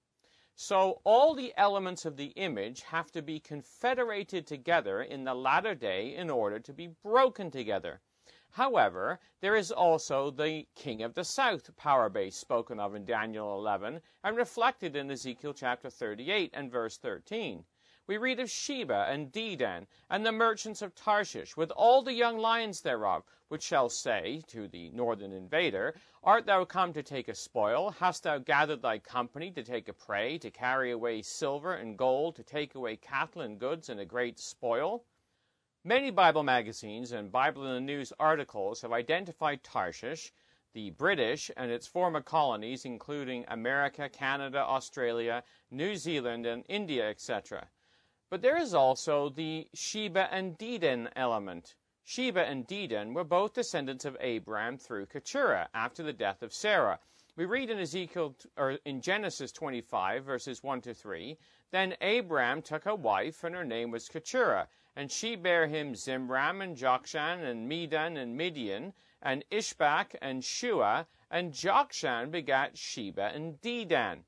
So 0.61 1.01
all 1.05 1.35
the 1.35 1.55
elements 1.57 2.05
of 2.05 2.17
the 2.17 2.33
image 2.35 2.83
have 2.83 3.13
to 3.13 3.23
be 3.23 3.39
confederated 3.39 4.45
together 4.45 5.01
in 5.01 5.23
the 5.23 5.33
latter 5.33 5.73
day 5.73 6.17
in 6.17 6.29
order 6.29 6.59
to 6.59 6.73
be 6.73 6.89
broken 6.89 7.53
together. 7.53 8.01
However, 8.51 9.21
there 9.41 9.55
is 9.55 9.71
also 9.71 10.33
the 10.33 10.67
king 10.75 11.01
of 11.01 11.15
the 11.15 11.23
south 11.23 11.77
power 11.77 12.09
base 12.09 12.35
spoken 12.35 12.81
of 12.81 12.97
in 12.97 13.05
Daniel 13.05 13.57
11 13.57 14.01
and 14.25 14.37
reflected 14.37 14.97
in 14.97 15.13
Ezekiel 15.13 15.55
chapter 15.55 15.91
38 15.91 16.51
and 16.53 16.73
verse 16.73 16.99
13. 16.99 17.65
We 18.09 18.17
read 18.17 18.41
of 18.41 18.51
Sheba 18.51 19.05
and 19.11 19.31
Dedan 19.31 19.87
and 20.09 20.25
the 20.25 20.33
merchants 20.33 20.81
of 20.81 20.95
Tarshish 20.95 21.59
with 21.59 21.71
all 21.73 22.01
the 22.01 22.15
young 22.15 22.39
lions 22.39 22.81
thereof, 22.81 23.23
which 23.49 23.63
shall 23.63 23.91
say 23.91 24.43
to 24.47 24.67
the 24.67 24.89
northern 24.93 25.31
invader, 25.31 25.95
Art 26.25 26.47
thou 26.47 26.65
come 26.65 26.95
to 26.95 27.03
take 27.03 27.29
a 27.29 27.35
spoil? 27.35 27.91
Hast 27.91 28.23
thou 28.23 28.39
gathered 28.39 28.81
thy 28.81 28.99
company 28.99 29.51
to 29.51 29.63
take 29.63 29.91
a 29.91 29.93
prey, 29.93 30.39
to 30.39 30.51
carry 30.51 30.91
away 30.91 31.21
silver 31.21 31.75
and 31.75 31.99
gold, 31.99 32.37
to 32.37 32.43
take 32.43 32.75
away 32.75 32.97
cattle 32.97 33.43
and 33.43 33.59
goods 33.59 33.91
and 33.91 34.01
a 34.01 34.07
great 34.07 34.39
spoil? 34.39 35.05
Many 35.85 36.11
Bible 36.11 36.45
magazines 36.45 37.13
and 37.13 37.31
Bible 37.31 37.67
in 37.67 37.75
the 37.75 37.93
News 37.93 38.15
articles 38.19 38.81
have 38.81 38.93
identified 38.93 39.63
Tarshish, 39.63 40.33
the 40.73 40.89
British, 40.93 41.51
and 41.59 41.71
its 41.71 41.87
former 41.87 42.23
colonies, 42.23 42.87
including 42.87 43.45
America, 43.49 44.09
Canada, 44.09 44.61
Australia, 44.61 45.45
New 45.71 45.95
Zealand, 45.95 46.47
and 46.47 46.65
India, 46.71 47.11
etc. 47.11 47.69
But 48.31 48.43
there 48.43 48.57
is 48.57 48.75
also 48.75 49.31
the 49.31 49.69
Sheba 49.75 50.29
and 50.33 50.59
Dedan 50.59 51.11
element. 51.17 51.75
Sheba 52.05 52.45
and 52.45 52.67
Dedan 52.67 53.15
were 53.15 53.25
both 53.25 53.55
descendants 53.55 54.05
of 54.05 54.17
Abraham 54.21 54.77
through 54.77 55.07
Keturah 55.07 55.69
after 55.73 56.03
the 56.03 56.13
death 56.13 56.43
of 56.43 56.53
Sarah. 56.53 57.01
We 57.37 57.45
read 57.45 57.71
in 57.71 57.79
Ezekiel 57.79 58.37
or 58.57 58.73
in 58.85 59.01
Genesis 59.01 59.53
25 59.53 60.25
verses 60.25 60.63
1 60.63 60.81
to 60.83 60.95
3, 60.95 61.39
then 61.71 61.97
Abraham 62.01 62.63
took 62.63 62.85
a 62.87 62.95
wife 62.95 63.45
and 63.45 63.55
her 63.55 63.65
name 63.65 63.91
was 63.91 64.09
Keturah 64.09 64.69
and 64.99 65.13
she 65.13 65.37
bare 65.37 65.69
him 65.69 65.95
Zimran, 65.95 66.61
and 66.61 66.77
Jokshan, 66.77 67.45
and 67.45 67.69
Medan, 67.69 68.17
and 68.17 68.37
Midian, 68.37 68.93
and 69.23 69.45
Ishbak, 69.49 70.17
and 70.21 70.45
Shua, 70.45 71.07
and 71.31 71.53
Jokshan 71.53 72.33
begat 72.33 72.77
Sheba 72.77 73.31
and 73.33 73.61
Dedan. 73.61 74.25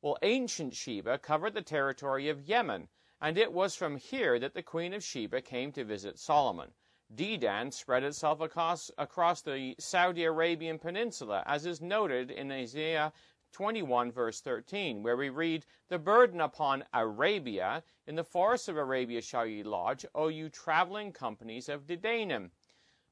Well, 0.00 0.16
ancient 0.22 0.74
Sheba 0.74 1.18
covered 1.18 1.52
the 1.52 1.60
territory 1.60 2.30
of 2.30 2.40
Yemen, 2.40 2.88
and 3.20 3.36
it 3.36 3.52
was 3.52 3.74
from 3.74 3.96
here 3.96 4.38
that 4.38 4.54
the 4.54 4.62
queen 4.62 4.94
of 4.94 5.02
Sheba 5.02 5.40
came 5.40 5.72
to 5.72 5.84
visit 5.84 6.18
Solomon. 6.18 6.72
Dedan 7.14 7.72
spread 7.72 8.04
itself 8.04 8.40
across, 8.40 8.90
across 8.98 9.40
the 9.40 9.74
Saudi 9.78 10.24
Arabian 10.24 10.78
peninsula, 10.78 11.42
as 11.46 11.64
is 11.64 11.80
noted 11.80 12.30
in 12.30 12.52
Isaiah 12.52 13.12
21, 13.52 14.12
verse 14.12 14.40
13, 14.42 15.02
where 15.02 15.16
we 15.16 15.30
read, 15.30 15.64
The 15.88 15.98
burden 15.98 16.40
upon 16.40 16.84
Arabia, 16.92 17.82
in 18.06 18.14
the 18.14 18.24
forests 18.24 18.68
of 18.68 18.76
Arabia 18.76 19.22
shall 19.22 19.46
ye 19.46 19.62
lodge, 19.62 20.04
O 20.14 20.28
you 20.28 20.50
traveling 20.50 21.12
companies 21.12 21.68
of 21.70 21.86
Dedanim. 21.86 22.50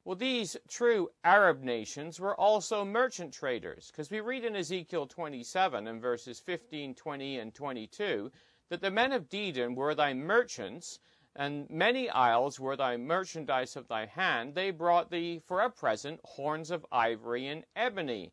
Well, 0.04 0.14
these 0.14 0.56
true 0.68 1.10
Arab 1.24 1.62
nations 1.62 2.20
were 2.20 2.38
also 2.38 2.84
merchant 2.84 3.32
traders, 3.32 3.88
because 3.90 4.10
we 4.10 4.20
read 4.20 4.44
in 4.44 4.54
Ezekiel 4.54 5.06
27 5.06 5.88
and 5.88 6.00
verses 6.00 6.38
15, 6.38 6.94
20, 6.94 7.38
and 7.38 7.54
22 7.54 8.30
that 8.68 8.80
the 8.80 8.90
men 8.90 9.12
of 9.12 9.28
Dedan 9.28 9.74
were 9.74 9.94
thy 9.94 10.12
merchants, 10.14 10.98
and 11.34 11.68
many 11.68 12.08
isles 12.08 12.58
were 12.58 12.76
thy 12.76 12.96
merchandise 12.96 13.76
of 13.76 13.88
thy 13.88 14.06
hand. 14.06 14.54
They 14.54 14.70
brought 14.70 15.10
thee 15.10 15.40
for 15.46 15.60
a 15.60 15.70
present 15.70 16.20
horns 16.24 16.70
of 16.70 16.86
ivory 16.90 17.46
and 17.46 17.64
ebony. 17.76 18.32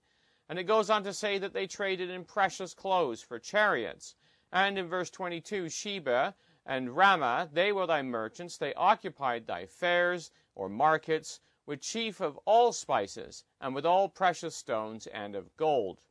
And 0.50 0.58
it 0.58 0.64
goes 0.64 0.90
on 0.90 1.04
to 1.04 1.14
say 1.14 1.38
that 1.38 1.54
they 1.54 1.68
traded 1.68 2.10
in 2.10 2.24
precious 2.24 2.74
clothes 2.74 3.22
for 3.22 3.40
chariots. 3.40 4.16
And 4.52 4.78
in 4.78 4.88
verse 4.88 5.10
22, 5.10 5.70
Sheba 5.70 6.36
and 6.66 6.90
Raamah, 6.90 7.54
they 7.54 7.72
were 7.72 7.88
thy 7.88 8.02
merchants. 8.02 8.58
They 8.58 8.74
occupied 8.76 9.48
thy 9.48 9.66
fairs 9.66 10.32
or 10.56 10.70
markets 10.70 11.40
with 11.66 11.82
chief 11.82 12.22
of 12.22 12.38
all 12.46 12.72
spices 12.74 13.44
and 13.60 13.74
with 13.74 13.86
all 13.86 14.10
precious 14.10 14.56
stones 14.56 15.08
and 15.08 15.36
of 15.36 15.56
gold. 15.58 16.02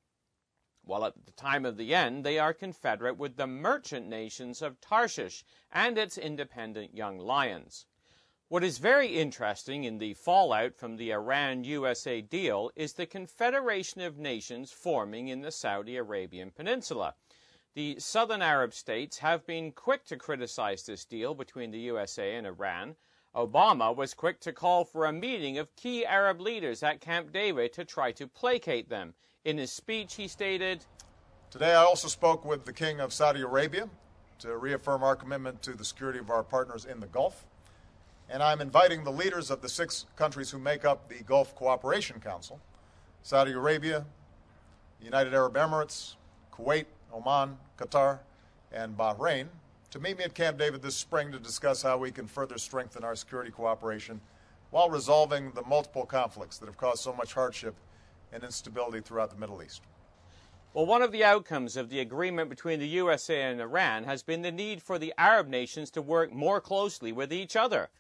While 0.85 1.05
at 1.05 1.27
the 1.27 1.33
time 1.33 1.65
of 1.65 1.77
the 1.77 1.95
end, 1.95 2.25
they 2.25 2.39
are 2.39 2.53
confederate 2.53 3.17
with 3.17 3.37
the 3.37 3.47
merchant 3.47 4.09
nations 4.09 4.61
of 4.61 4.81
Tarshish 4.81 5.45
and 5.71 5.97
its 5.97 6.19
independent 6.19 6.97
young 6.97 7.19
lions. 7.19 7.87
What 8.49 8.65
is 8.65 8.79
very 8.79 9.17
interesting 9.17 9.85
in 9.85 9.99
the 9.99 10.15
fallout 10.15 10.77
from 10.77 10.97
the 10.97 11.11
Iran 11.11 11.65
USA 11.65 12.21
deal 12.21 12.71
is 12.77 12.93
the 12.93 13.07
confederation 13.07 14.03
of 14.03 14.19
nations 14.19 14.73
forming 14.73 15.29
in 15.29 15.41
the 15.41 15.51
Saudi 15.51 15.97
Arabian 15.97 16.51
Peninsula. 16.51 17.15
The 17.75 17.99
southern 17.99 18.43
Arab 18.43 18.75
states 18.75 19.19
have 19.19 19.47
been 19.47 19.73
quick 19.73 20.05
to 20.05 20.19
criticize 20.19 20.85
this 20.85 21.07
deal 21.07 21.35
between 21.35 21.71
the 21.71 21.81
USA 21.81 22.35
and 22.35 22.47
Iran. 22.47 22.97
Obama 23.35 23.95
was 23.95 24.15
quick 24.15 24.41
to 24.41 24.53
call 24.53 24.85
for 24.85 25.07
a 25.07 25.12
meeting 25.12 25.59
of 25.59 25.75
key 25.77 26.05
Arab 26.05 26.41
leaders 26.41 26.83
at 26.83 27.01
Camp 27.01 27.33
David 27.33 27.73
to 27.73 27.85
try 27.85 28.12
to 28.12 28.27
placate 28.27 28.89
them. 28.89 29.15
In 29.45 29.59
his 29.59 29.73
speech, 29.73 30.15
he 30.15 30.29
stated 30.29 30.85
Today, 31.51 31.73
I 31.73 31.83
also 31.83 32.09
spoke 32.09 32.45
with 32.45 32.65
the 32.65 32.73
King 32.73 33.01
of 33.01 33.12
Saudi 33.12 33.43
Arabia 33.43 33.89
to 34.39 34.57
reaffirm 34.57 35.03
our 35.03 35.17
commitment 35.17 35.62
to 35.62 35.73
the 35.73 35.85
security 35.85 36.19
of 36.19 36.31
our 36.31 36.43
partners 36.43 36.85
in 36.85 37.01
the 37.01 37.07
Gulf 37.07 37.45
and 38.33 38.43
I'm 38.43 38.62
inviting 38.62 39.05
the 39.05 39.12
leaders 39.12 39.51
of 39.51 39.61
the 39.61 39.69
six 39.69 40.07
countries 40.17 40.51
who 40.51 40.59
make 40.59 40.85
up 40.85 41.09
the 41.09 41.23
Gulf 41.23 41.55
Cooperation 41.55 42.19
Council 42.19 42.59
Saudi 43.23 43.53
Arabia, 43.53 44.05
United 45.01 45.35
Arab 45.35 45.55
Emirates, 45.55 46.17
Kuwait, 46.53 46.87
Oman, 47.12 47.57
Qatar, 47.79 48.21
and 48.73 48.97
Bahrain 48.97 49.47
to 49.92 50.00
meet 50.00 50.16
me 50.16 50.25
at 50.25 50.34
Camp 50.34 50.58
David 50.58 50.80
this 50.80 50.96
spring 50.96 51.30
to 51.32 51.38
discuss 51.38 51.82
how 51.82 51.99
we 51.99 52.11
can 52.11 52.26
further 52.26 52.56
strengthen 52.56 53.04
our 53.04 53.14
security 53.14 53.50
cooperation 53.50 54.22
while 54.70 54.88
resolving 54.88 55.50
the 55.50 55.62
multiple 55.66 56.06
conflicts 56.06 56.56
that 56.56 56.64
have 56.64 56.78
caused 56.78 57.02
so 57.02 57.12
much 57.12 57.34
hardship 57.34 57.75
and 58.32 58.42
instability 58.42 59.00
throughout 59.00 59.28
the 59.28 59.37
Middle 59.37 59.62
East. 59.62 59.82
Well, 60.72 60.87
one 60.87 61.02
of 61.02 61.12
the 61.12 61.25
outcomes 61.25 61.76
of 61.76 61.90
the 61.90 62.00
agreement 62.00 62.49
between 62.49 62.80
the 62.80 62.88
USA 62.88 63.42
and 63.42 63.61
Iran 63.61 64.04
has 64.04 64.22
been 64.22 64.40
the 64.40 64.50
need 64.50 64.82
for 64.82 64.99
the 64.99 65.12
Arab 65.18 65.49
nations 65.49 65.90
to 65.90 66.00
work 66.00 66.32
more 66.32 66.62
closely 66.62 67.12
with 67.12 67.30
each 67.30 67.54
other. 67.54 67.90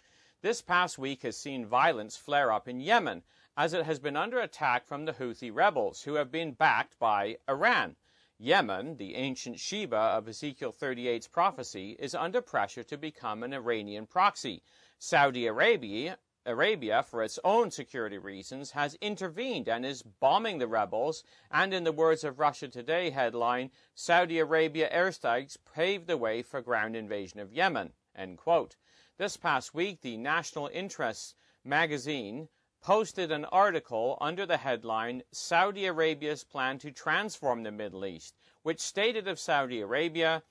This 0.40 0.62
past 0.62 0.96
week 0.98 1.20
has 1.24 1.36
seen 1.36 1.66
violence 1.66 2.16
flare 2.16 2.50
up 2.50 2.68
in 2.68 2.80
Yemen, 2.80 3.22
as 3.54 3.74
it 3.74 3.84
has 3.84 3.98
been 3.98 4.16
under 4.16 4.40
attack 4.40 4.86
from 4.86 5.04
the 5.04 5.12
Houthi 5.12 5.54
rebels, 5.54 6.04
who 6.04 6.14
have 6.14 6.32
been 6.32 6.52
backed 6.52 6.98
by 6.98 7.36
Iran. 7.46 7.96
Yemen, 8.42 8.96
the 8.96 9.14
ancient 9.14 9.60
Sheba 9.60 9.96
of 9.96 10.26
Ezekiel 10.26 10.72
38's 10.72 11.28
prophecy, 11.28 11.94
is 12.00 12.12
under 12.12 12.42
pressure 12.42 12.82
to 12.82 12.98
become 12.98 13.44
an 13.44 13.54
Iranian 13.54 14.04
proxy. 14.04 14.64
Saudi 14.98 15.46
Arabia, 15.46 16.18
Arabia, 16.44 17.04
for 17.04 17.22
its 17.22 17.38
own 17.44 17.70
security 17.70 18.18
reasons, 18.18 18.72
has 18.72 18.96
intervened 19.00 19.68
and 19.68 19.86
is 19.86 20.02
bombing 20.02 20.58
the 20.58 20.66
rebels. 20.66 21.22
And 21.52 21.72
in 21.72 21.84
the 21.84 21.92
words 21.92 22.24
of 22.24 22.40
Russia 22.40 22.66
Today 22.66 23.10
headline, 23.10 23.70
Saudi 23.94 24.40
Arabia 24.40 24.90
airstrikes 24.92 25.56
paved 25.72 26.08
the 26.08 26.16
way 26.16 26.42
for 26.42 26.60
ground 26.60 26.96
invasion 26.96 27.38
of 27.38 27.52
Yemen. 27.52 27.92
This 29.18 29.36
past 29.36 29.72
week, 29.72 30.00
the 30.00 30.16
National 30.16 30.68
Interest 30.74 31.36
magazine 31.64 32.48
posted 32.82 33.30
an 33.30 33.44
article 33.44 34.18
under 34.20 34.44
the 34.44 34.56
headline 34.56 35.22
Saudi 35.30 35.86
Arabia's 35.86 36.42
Plan 36.42 36.78
to 36.78 36.90
Transform 36.90 37.62
the 37.62 37.70
Middle 37.70 38.04
East, 38.04 38.34
which 38.64 38.80
stated 38.80 39.28
of 39.28 39.38
Saudi 39.38 39.80
Arabia, 39.80 40.42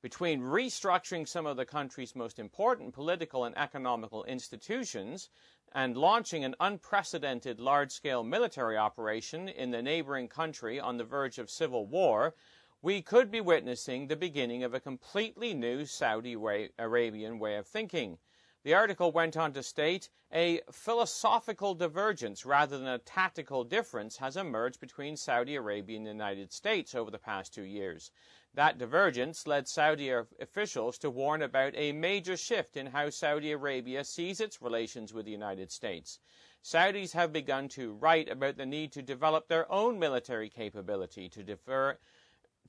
between 0.00 0.40
restructuring 0.40 1.28
some 1.28 1.44
of 1.44 1.58
the 1.58 1.66
country's 1.66 2.16
most 2.16 2.38
important 2.38 2.94
political 2.94 3.44
and 3.44 3.56
economical 3.58 4.24
institutions 4.24 5.28
and 5.72 5.98
launching 5.98 6.44
an 6.44 6.54
unprecedented 6.60 7.60
large 7.60 7.92
scale 7.92 8.24
military 8.24 8.78
operation 8.78 9.46
in 9.46 9.70
the 9.70 9.82
neighboring 9.82 10.28
country 10.28 10.80
on 10.80 10.96
the 10.96 11.04
verge 11.04 11.38
of 11.38 11.50
civil 11.50 11.84
war, 11.86 12.34
we 12.80 13.02
could 13.02 13.30
be 13.30 13.42
witnessing 13.42 14.06
the 14.06 14.16
beginning 14.16 14.64
of 14.64 14.72
a 14.72 14.80
completely 14.80 15.52
new 15.52 15.84
Saudi 15.84 16.34
Arabian 16.78 17.38
way 17.38 17.56
of 17.56 17.66
thinking. 17.66 18.16
The 18.62 18.74
article 18.74 19.10
went 19.10 19.38
on 19.38 19.54
to 19.54 19.62
state 19.62 20.10
a 20.30 20.60
philosophical 20.70 21.74
divergence 21.74 22.44
rather 22.44 22.76
than 22.76 22.88
a 22.88 22.98
tactical 22.98 23.64
difference 23.64 24.18
has 24.18 24.36
emerged 24.36 24.80
between 24.80 25.16
Saudi 25.16 25.56
Arabia 25.56 25.96
and 25.96 26.04
the 26.04 26.10
United 26.10 26.52
States 26.52 26.94
over 26.94 27.10
the 27.10 27.18
past 27.18 27.54
two 27.54 27.62
years. 27.62 28.10
That 28.52 28.76
divergence 28.76 29.46
led 29.46 29.66
Saudi 29.66 30.10
officials 30.10 30.98
to 30.98 31.08
warn 31.08 31.40
about 31.40 31.72
a 31.74 31.92
major 31.92 32.36
shift 32.36 32.76
in 32.76 32.86
how 32.86 33.08
Saudi 33.08 33.52
Arabia 33.52 34.04
sees 34.04 34.40
its 34.40 34.60
relations 34.60 35.14
with 35.14 35.24
the 35.24 35.32
United 35.32 35.72
States. 35.72 36.18
Saudis 36.62 37.12
have 37.12 37.32
begun 37.32 37.66
to 37.70 37.94
write 37.94 38.28
about 38.28 38.58
the 38.58 38.66
need 38.66 38.92
to 38.92 39.00
develop 39.00 39.48
their 39.48 39.72
own 39.72 39.98
military 39.98 40.50
capability 40.50 41.30
to 41.30 41.42
defer 41.42 41.98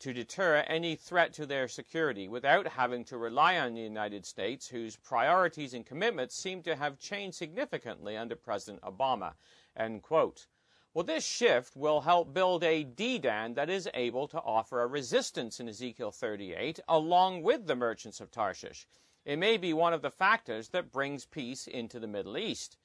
to 0.02 0.14
deter 0.14 0.58
any 0.68 0.96
threat 0.96 1.32
to 1.32 1.46
their 1.46 1.68
security 1.68 2.28
without 2.28 2.68
having 2.68 3.06
to 3.06 3.18
rely 3.18 3.58
on 3.58 3.74
the 3.74 3.82
United 3.82 4.26
States, 4.26 4.68
whose 4.68 4.96
priorities 4.98 5.76
and 5.76 5.86
commitments 5.86 6.36
seem 6.36 6.64
to 6.64 6.76
have 6.76 6.98
changed 6.98 7.38
significantly 7.38 8.18
under 8.18 8.36
President 8.36 8.82
Obama. 8.84 9.34
End 9.78 10.02
quote. 10.02 10.48
Well, 10.94 11.06
this 11.06 11.26
shift 11.26 11.78
will 11.78 12.02
help 12.02 12.34
build 12.34 12.64
a 12.64 12.84
Dedan 12.84 13.56
that 13.56 13.70
is 13.70 13.88
able 13.94 14.28
to 14.28 14.42
offer 14.42 14.82
a 14.82 14.88
resistance 14.88 15.60
in 15.60 15.70
Ezekiel 15.70 16.12
38 16.12 16.80
along 16.88 17.44
with 17.44 17.68
the 17.68 17.76
merchants 17.76 18.20
of 18.20 18.32
Tarshish. 18.32 18.88
It 19.24 19.38
may 19.38 19.56
be 19.56 19.72
one 19.72 19.94
of 19.94 20.02
the 20.02 20.10
factors 20.10 20.70
that 20.70 20.92
brings 20.92 21.26
peace 21.26 21.68
into 21.68 22.00
the 22.00 22.08
Middle 22.08 22.38
East. 22.40 22.78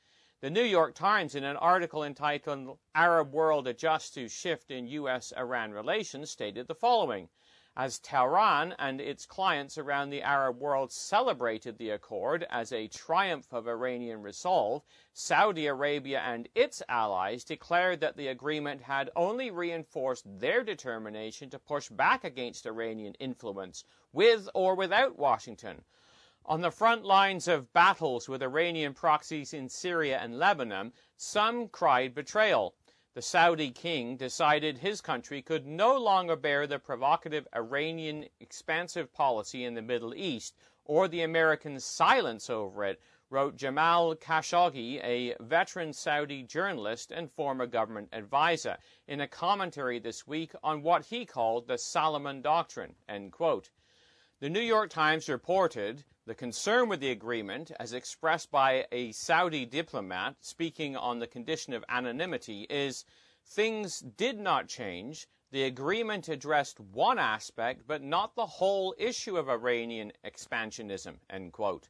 The 0.47 0.51
New 0.51 0.63
York 0.63 0.95
Times, 0.95 1.35
in 1.35 1.43
an 1.43 1.57
article 1.57 2.05
entitled 2.05 2.79
Arab 2.95 3.33
World 3.33 3.67
Adjusts 3.67 4.11
to 4.11 4.29
Shift 4.29 4.71
in 4.71 4.87
U.S. 4.87 5.33
Iran 5.37 5.73
Relations, 5.73 6.31
stated 6.31 6.69
the 6.69 6.75
following 6.77 7.29
As 7.77 7.99
Tehran 7.99 8.73
and 8.79 9.01
its 9.01 9.27
clients 9.27 9.77
around 9.77 10.11
the 10.11 10.23
Arab 10.23 10.61
world 10.61 10.93
celebrated 10.93 11.79
the 11.79 11.91
accord 11.91 12.47
as 12.49 12.71
a 12.71 12.87
triumph 12.87 13.53
of 13.53 13.67
Iranian 13.67 14.23
resolve, 14.23 14.85
Saudi 15.13 15.67
Arabia 15.67 16.21
and 16.21 16.49
its 16.55 16.81
allies 16.89 17.43
declared 17.43 17.99
that 17.99 18.17
the 18.17 18.29
agreement 18.29 18.83
had 18.83 19.11
only 19.17 19.51
reinforced 19.51 20.27
their 20.39 20.63
determination 20.63 21.51
to 21.51 21.59
push 21.59 21.89
back 21.89 22.23
against 22.23 22.67
Iranian 22.67 23.15
influence, 23.15 23.83
with 24.13 24.49
or 24.55 24.77
without 24.77 25.19
Washington. 25.19 25.83
On 26.49 26.61
the 26.61 26.71
front 26.71 27.05
lines 27.05 27.49
of 27.49 27.73
battles 27.73 28.29
with 28.29 28.41
Iranian 28.41 28.95
proxies 28.95 29.53
in 29.53 29.69
Syria 29.69 30.21
and 30.21 30.39
Lebanon, 30.39 30.93
some 31.17 31.67
cried 31.67 32.15
betrayal. 32.15 32.77
The 33.15 33.23
Saudi 33.23 33.73
king 33.73 34.17
decided 34.17 34.79
his 34.79 35.01
country 35.01 35.43
could 35.43 35.67
no 35.67 35.97
longer 35.97 36.37
bear 36.37 36.69
the 36.69 36.79
provocative 36.79 37.49
Iranian 37.53 38.27
expansive 38.39 39.13
policy 39.13 39.65
in 39.65 39.75
the 39.75 39.83
Middle 39.83 40.15
East 40.15 40.55
or 40.85 41.09
the 41.09 41.23
American 41.23 41.81
silence 41.81 42.49
over 42.49 42.85
it, 42.85 43.03
wrote 43.29 43.57
Jamal 43.57 44.15
Khashoggi, 44.15 45.03
a 45.03 45.35
veteran 45.41 45.93
Saudi 45.93 46.45
journalist 46.45 47.11
and 47.11 47.33
former 47.33 47.67
government 47.67 48.11
advisor, 48.13 48.79
in 49.09 49.21
a 49.21 49.27
commentary 49.27 49.99
this 49.99 50.29
week 50.29 50.53
on 50.63 50.85
what 50.85 51.07
he 51.07 51.27
called 51.27 51.67
the 51.67 51.77
Salman 51.77 52.41
Doctrine. 52.41 52.95
The 53.09 53.63
New 54.49 54.61
York 54.61 54.91
Times 54.91 55.29
reported 55.29 56.05
the 56.27 56.35
concern 56.35 56.89
with 56.89 56.99
the 57.01 57.13
agreement, 57.13 57.71
as 57.79 57.93
expressed 57.93 58.51
by 58.51 58.87
a 58.91 59.13
Saudi 59.13 59.65
diplomat 59.65 60.35
speaking 60.41 60.97
on 60.97 61.21
the 61.21 61.27
condition 61.27 61.73
of 61.73 61.85
anonymity, 61.89 62.67
is 62.69 63.05
things 63.45 64.01
did 64.01 64.39
not 64.39 64.67
change. 64.67 65.29
The 65.53 65.63
agreement 65.63 66.29
addressed 66.29 66.81
one 66.81 67.21
aspect, 67.21 67.83
but 67.87 68.03
not 68.03 68.35
the 68.35 68.47
whole 68.47 68.95
issue 68.99 69.37
of 69.37 69.49
Iranian 69.49 70.13
expansionism. 70.25 71.19
End 71.31 71.53
quote. 71.53 71.89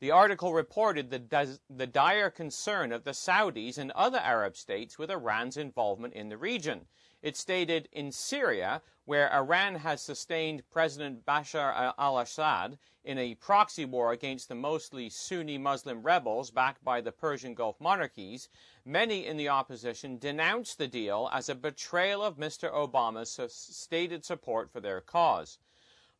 The 0.00 0.10
article 0.10 0.52
reported 0.52 1.10
the, 1.10 1.58
the 1.70 1.86
dire 1.86 2.30
concern 2.30 2.92
of 2.92 3.04
the 3.04 3.12
Saudis 3.12 3.78
and 3.78 3.90
other 3.92 4.18
Arab 4.18 4.56
states 4.56 4.98
with 4.98 5.10
Iran's 5.10 5.56
involvement 5.56 6.12
in 6.12 6.28
the 6.28 6.36
region. 6.36 6.86
It 7.22 7.36
stated 7.36 7.88
in 7.90 8.12
Syria, 8.12 8.82
where 9.08 9.32
Iran 9.32 9.74
has 9.76 10.02
sustained 10.02 10.68
President 10.70 11.24
Bashar 11.24 11.94
al 11.96 12.18
Assad 12.18 12.76
in 13.04 13.16
a 13.16 13.36
proxy 13.36 13.86
war 13.86 14.12
against 14.12 14.50
the 14.50 14.54
mostly 14.54 15.08
Sunni 15.08 15.56
Muslim 15.56 16.02
rebels 16.02 16.50
backed 16.50 16.84
by 16.84 17.00
the 17.00 17.10
Persian 17.10 17.54
Gulf 17.54 17.80
monarchies, 17.80 18.50
many 18.84 19.24
in 19.24 19.38
the 19.38 19.48
opposition 19.48 20.18
denounced 20.18 20.76
the 20.76 20.86
deal 20.86 21.30
as 21.32 21.48
a 21.48 21.54
betrayal 21.54 22.22
of 22.22 22.36
Mr. 22.36 22.70
Obama's 22.70 23.40
stated 23.50 24.26
support 24.26 24.70
for 24.70 24.82
their 24.82 25.00
cause. 25.00 25.58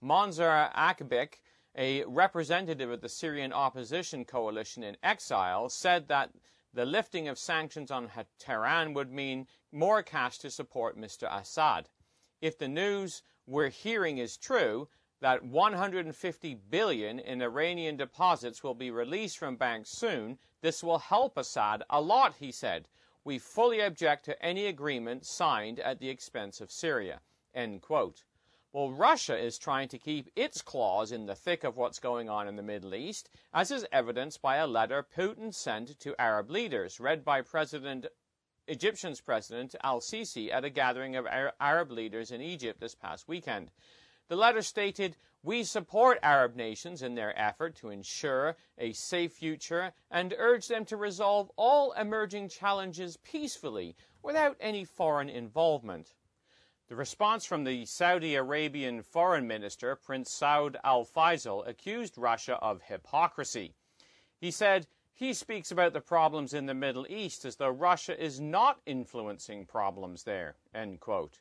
Monzar 0.03 0.73
Akbik, 0.73 1.43
a 1.77 2.05
representative 2.05 2.91
of 2.91 3.03
the 3.03 3.11
Syrian 3.11 3.53
opposition 3.53 4.25
coalition 4.25 4.83
in 4.83 4.97
exile, 5.03 5.69
said 5.69 6.09
that 6.09 6.31
the 6.73 6.87
lifting 6.87 7.29
of 7.29 7.39
sanctions 7.39 7.91
on 7.91 8.11
Tehran 8.39 8.95
would 8.95 9.13
mean 9.13 9.47
more 9.71 10.03
cash 10.03 10.39
to 10.39 10.51
support 10.51 10.97
Mr. 10.99 11.31
Assad. 11.31 11.91
If 12.41 12.59
the 12.59 12.69
news 12.69 13.23
we're 13.47 13.71
hearing 13.71 14.19
is 14.19 14.37
true, 14.37 14.89
that 15.21 15.45
150 15.45 16.55
billion 16.55 17.19
in 17.19 17.43
Iranian 17.43 17.97
deposits 17.97 18.63
will 18.63 18.75
be 18.75 18.91
released 18.91 19.39
from 19.39 19.57
banks 19.57 19.91
soon, 19.91 20.39
this 20.61 20.85
will 20.85 20.99
help 20.99 21.37
Assad 21.37 21.83
a 21.91 22.01
lot, 22.01 22.37
he 22.37 22.53
said. 22.53 22.87
We 23.25 23.39
fully 23.39 23.81
object 23.81 24.25
to 24.27 24.41
any 24.43 24.67
agreement 24.67 25.27
signed 25.27 25.81
at 25.81 25.99
the 25.99 26.09
expense 26.09 26.61
of 26.61 26.71
Syria. 26.71 27.21
End 27.53 27.83
quote. 27.83 28.25
Well, 28.73 28.93
Russia 28.93 29.37
is 29.37 29.59
trying 29.59 29.89
to 29.89 29.99
keep 29.99 30.31
its 30.37 30.63
claws 30.63 31.11
in 31.11 31.27
the 31.27 31.35
thick 31.35 31.65
of 31.65 31.77
what's 31.77 31.99
going 31.99 32.29
on 32.29 32.47
in 32.47 32.55
the 32.55 32.63
Middle 32.63 32.95
East, 32.95 33.31
as 33.53 33.71
is 33.71 33.87
evidenced 33.91 34.41
by 34.41 34.57
a 34.57 34.67
letter 34.67 35.03
Putin 35.03 35.53
sent 35.53 35.99
to 35.99 36.21
Arab 36.21 36.51
leaders, 36.51 37.01
read 37.01 37.25
by 37.25 37.41
President 37.41 38.07
Egyptian's 38.69 39.21
President 39.21 39.75
Al 39.83 40.01
Sisi 40.01 40.53
at 40.53 40.65
a 40.65 40.71
gathering 40.71 41.17
of 41.17 41.27
Arab 41.27 41.91
leaders 41.91 42.31
in 42.31 42.41
Egypt 42.41 42.79
this 42.79 42.95
past 42.95 43.27
weekend. 43.27 43.71
The 44.29 44.37
letter 44.37 44.61
stated, 44.61 45.17
We 45.43 45.65
support 45.65 46.19
Arab 46.23 46.55
nations 46.55 47.03
in 47.03 47.15
their 47.15 47.37
effort 47.39 47.75
to 47.77 47.89
ensure 47.89 48.57
a 48.77 48.93
safe 48.93 49.33
future 49.33 49.93
and 50.11 50.35
urge 50.37 50.69
them 50.69 50.85
to 50.85 50.99
resolve 50.99 51.51
all 51.57 51.93
emerging 51.93 52.51
challenges 52.51 53.17
peacefully 53.17 53.97
without 54.23 54.57
any 54.61 54.85
foreign 54.85 55.31
involvement. 55.31 56.13
The 56.89 56.97
response 56.97 57.47
from 57.47 57.65
the 57.65 57.87
Saudi 57.87 58.35
Arabian 58.35 59.03
foreign 59.03 59.47
minister, 59.47 59.97
Prince 59.97 60.31
Saud 60.31 60.77
al 60.85 61.05
Faisal, 61.05 61.67
accused 61.67 62.19
Russia 62.19 62.57
of 62.57 62.83
hypocrisy. 62.83 63.75
He 64.39 64.51
said 64.51 64.87
he 65.19 65.35
speaks 65.35 65.73
about 65.73 65.93
the 65.93 66.01
problems 66.01 66.55
in 66.55 66.67
the 66.67 66.75
Middle 66.75 67.05
East 67.09 67.45
as 67.45 67.57
though 67.57 67.71
Russia 67.71 68.17
is 68.25 68.39
not 68.39 68.81
influencing 68.87 69.67
problems 69.67 70.23
there. 70.23 70.55
End 70.73 71.01
quote. 71.01 71.41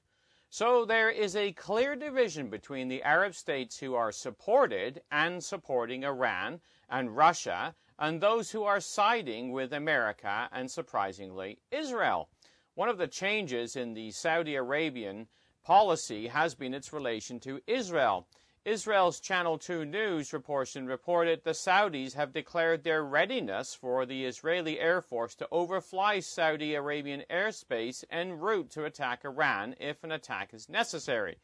So 0.50 0.84
there 0.84 1.12
is 1.12 1.36
a 1.36 1.52
clear 1.52 1.96
division 1.96 2.50
between 2.50 2.88
the 2.88 3.04
Arab 3.04 3.36
states 3.36 3.78
who 3.78 3.94
are 3.94 4.12
supported 4.12 5.04
and 5.12 5.44
supporting 5.44 6.04
Iran 6.04 6.60
and 6.90 7.16
Russia 7.16 7.76
and 8.00 8.20
those 8.20 8.50
who 8.50 8.64
are 8.64 8.80
siding 8.80 9.52
with 9.52 9.72
America 9.74 10.50
and 10.52 10.72
surprisingly 10.72 11.60
Israel. 11.70 12.30
One 12.74 12.90
of 12.90 12.98
the 12.98 13.08
changes 13.08 13.76
in 13.76 13.94
the 13.94 14.10
Saudi 14.10 14.56
Arabian 14.56 15.28
policy 15.64 16.26
has 16.30 16.56
been 16.56 16.74
its 16.74 16.92
relation 16.92 17.40
to 17.42 17.62
Israel. 17.68 18.28
Israel's 18.68 19.22
Channel 19.22 19.58
2 19.58 19.86
News 19.86 20.34
reportion 20.34 20.88
reported 20.88 21.42
the 21.42 21.52
Saudis 21.52 22.16
have 22.16 22.34
declared 22.34 22.84
their 22.84 23.02
readiness 23.02 23.74
for 23.74 24.06
the 24.06 24.26
Israeli 24.26 24.78
Air 24.78 25.02
Force 25.02 25.36
to 25.36 25.48
overfly 25.54 26.20
Saudi 26.20 26.76
Arabian 26.76 27.24
airspace 27.30 28.04
en 28.10 28.34
route 28.34 28.70
to 28.72 28.84
attack 28.84 29.24
Iran 29.24 29.74
if 29.80 30.04
an 30.04 30.12
attack 30.12 30.54
is 30.54 30.68
necessary. 30.68 31.38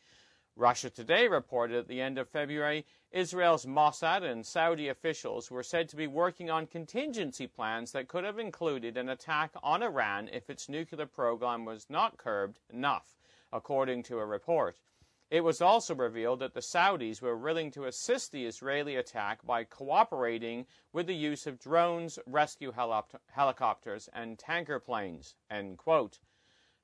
Russia 0.58 0.90
Today 0.90 1.30
reported 1.30 1.78
at 1.78 1.88
the 1.88 2.02
end 2.02 2.18
of 2.18 2.28
February 2.28 2.86
Israel's 3.10 3.66
Mossad 3.66 4.24
and 4.30 4.46
Saudi 4.46 4.90
officials 4.90 5.50
were 5.50 5.64
said 5.64 5.88
to 5.88 5.96
be 5.96 6.08
working 6.08 6.50
on 6.50 6.68
contingency 6.68 7.48
plans 7.48 7.94
that 7.94 8.10
could 8.10 8.26
have 8.26 8.38
included 8.38 8.98
an 8.98 9.08
attack 9.08 9.52
on 9.64 9.82
Iran 9.82 10.30
if 10.34 10.50
its 10.50 10.68
nuclear 10.68 11.06
program 11.06 11.64
was 11.64 11.90
not 11.90 12.18
curbed 12.18 12.60
enough, 12.70 13.16
according 13.54 14.04
to 14.04 14.20
a 14.20 14.26
report. 14.26 14.76
It 15.34 15.44
was 15.44 15.62
also 15.62 15.96
revealed 15.96 16.42
that 16.42 16.54
the 16.54 16.62
Saudis 16.62 17.20
were 17.20 17.36
willing 17.36 17.72
to 17.72 17.86
assist 17.86 18.32
the 18.32 18.46
Israeli 18.46 18.96
attack 18.98 19.44
by 19.44 19.64
cooperating 19.64 20.68
with 20.92 21.08
the 21.08 21.16
use 21.16 21.48
of 21.48 21.58
drones, 21.58 22.20
rescue 22.28 22.72
helicopters, 22.72 24.10
and 24.14 24.38
tanker 24.38 24.80
planes. 24.80 25.34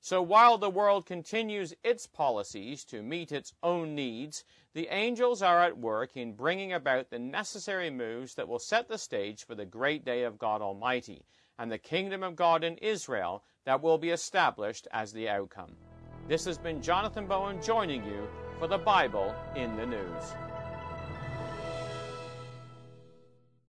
So 0.02 0.24
while 0.24 0.58
the 0.58 0.72
world 0.72 1.06
continues 1.06 1.76
its 1.84 2.08
policies 2.08 2.84
to 2.86 3.04
meet 3.04 3.32
its 3.32 3.54
own 3.62 3.94
needs, 3.94 4.44
the 4.74 4.88
angels 4.88 5.44
are 5.44 5.62
at 5.62 5.78
work 5.78 6.18
in 6.18 6.34
bringing 6.34 6.74
about 6.74 7.12
the 7.12 7.20
necessary 7.20 7.92
moves 7.92 8.34
that 8.34 8.48
will 8.48 8.58
set 8.58 8.88
the 8.88 8.98
stage 8.98 9.46
for 9.46 9.54
the 9.54 9.68
great 9.68 10.04
day 10.04 10.24
of 10.24 10.40
God 10.40 10.64
Almighty 10.64 11.24
and 11.60 11.72
the 11.72 11.78
kingdom 11.78 12.24
of 12.24 12.36
God 12.36 12.64
in 12.64 12.78
Israel 12.78 13.44
that 13.66 13.84
will 13.84 14.00
be 14.00 14.10
established 14.10 14.88
as 14.92 15.14
the 15.14 15.30
outcome. 15.30 15.76
This 16.30 16.46
has 16.46 16.60
been 16.60 16.80
Jonathan 16.80 17.26
Bowen 17.26 17.60
joining 17.60 18.06
you 18.06 18.28
for 18.60 18.68
the 18.68 18.78
Bible 18.78 19.34
in 19.56 19.76
the 19.76 19.86
News. 19.88 20.36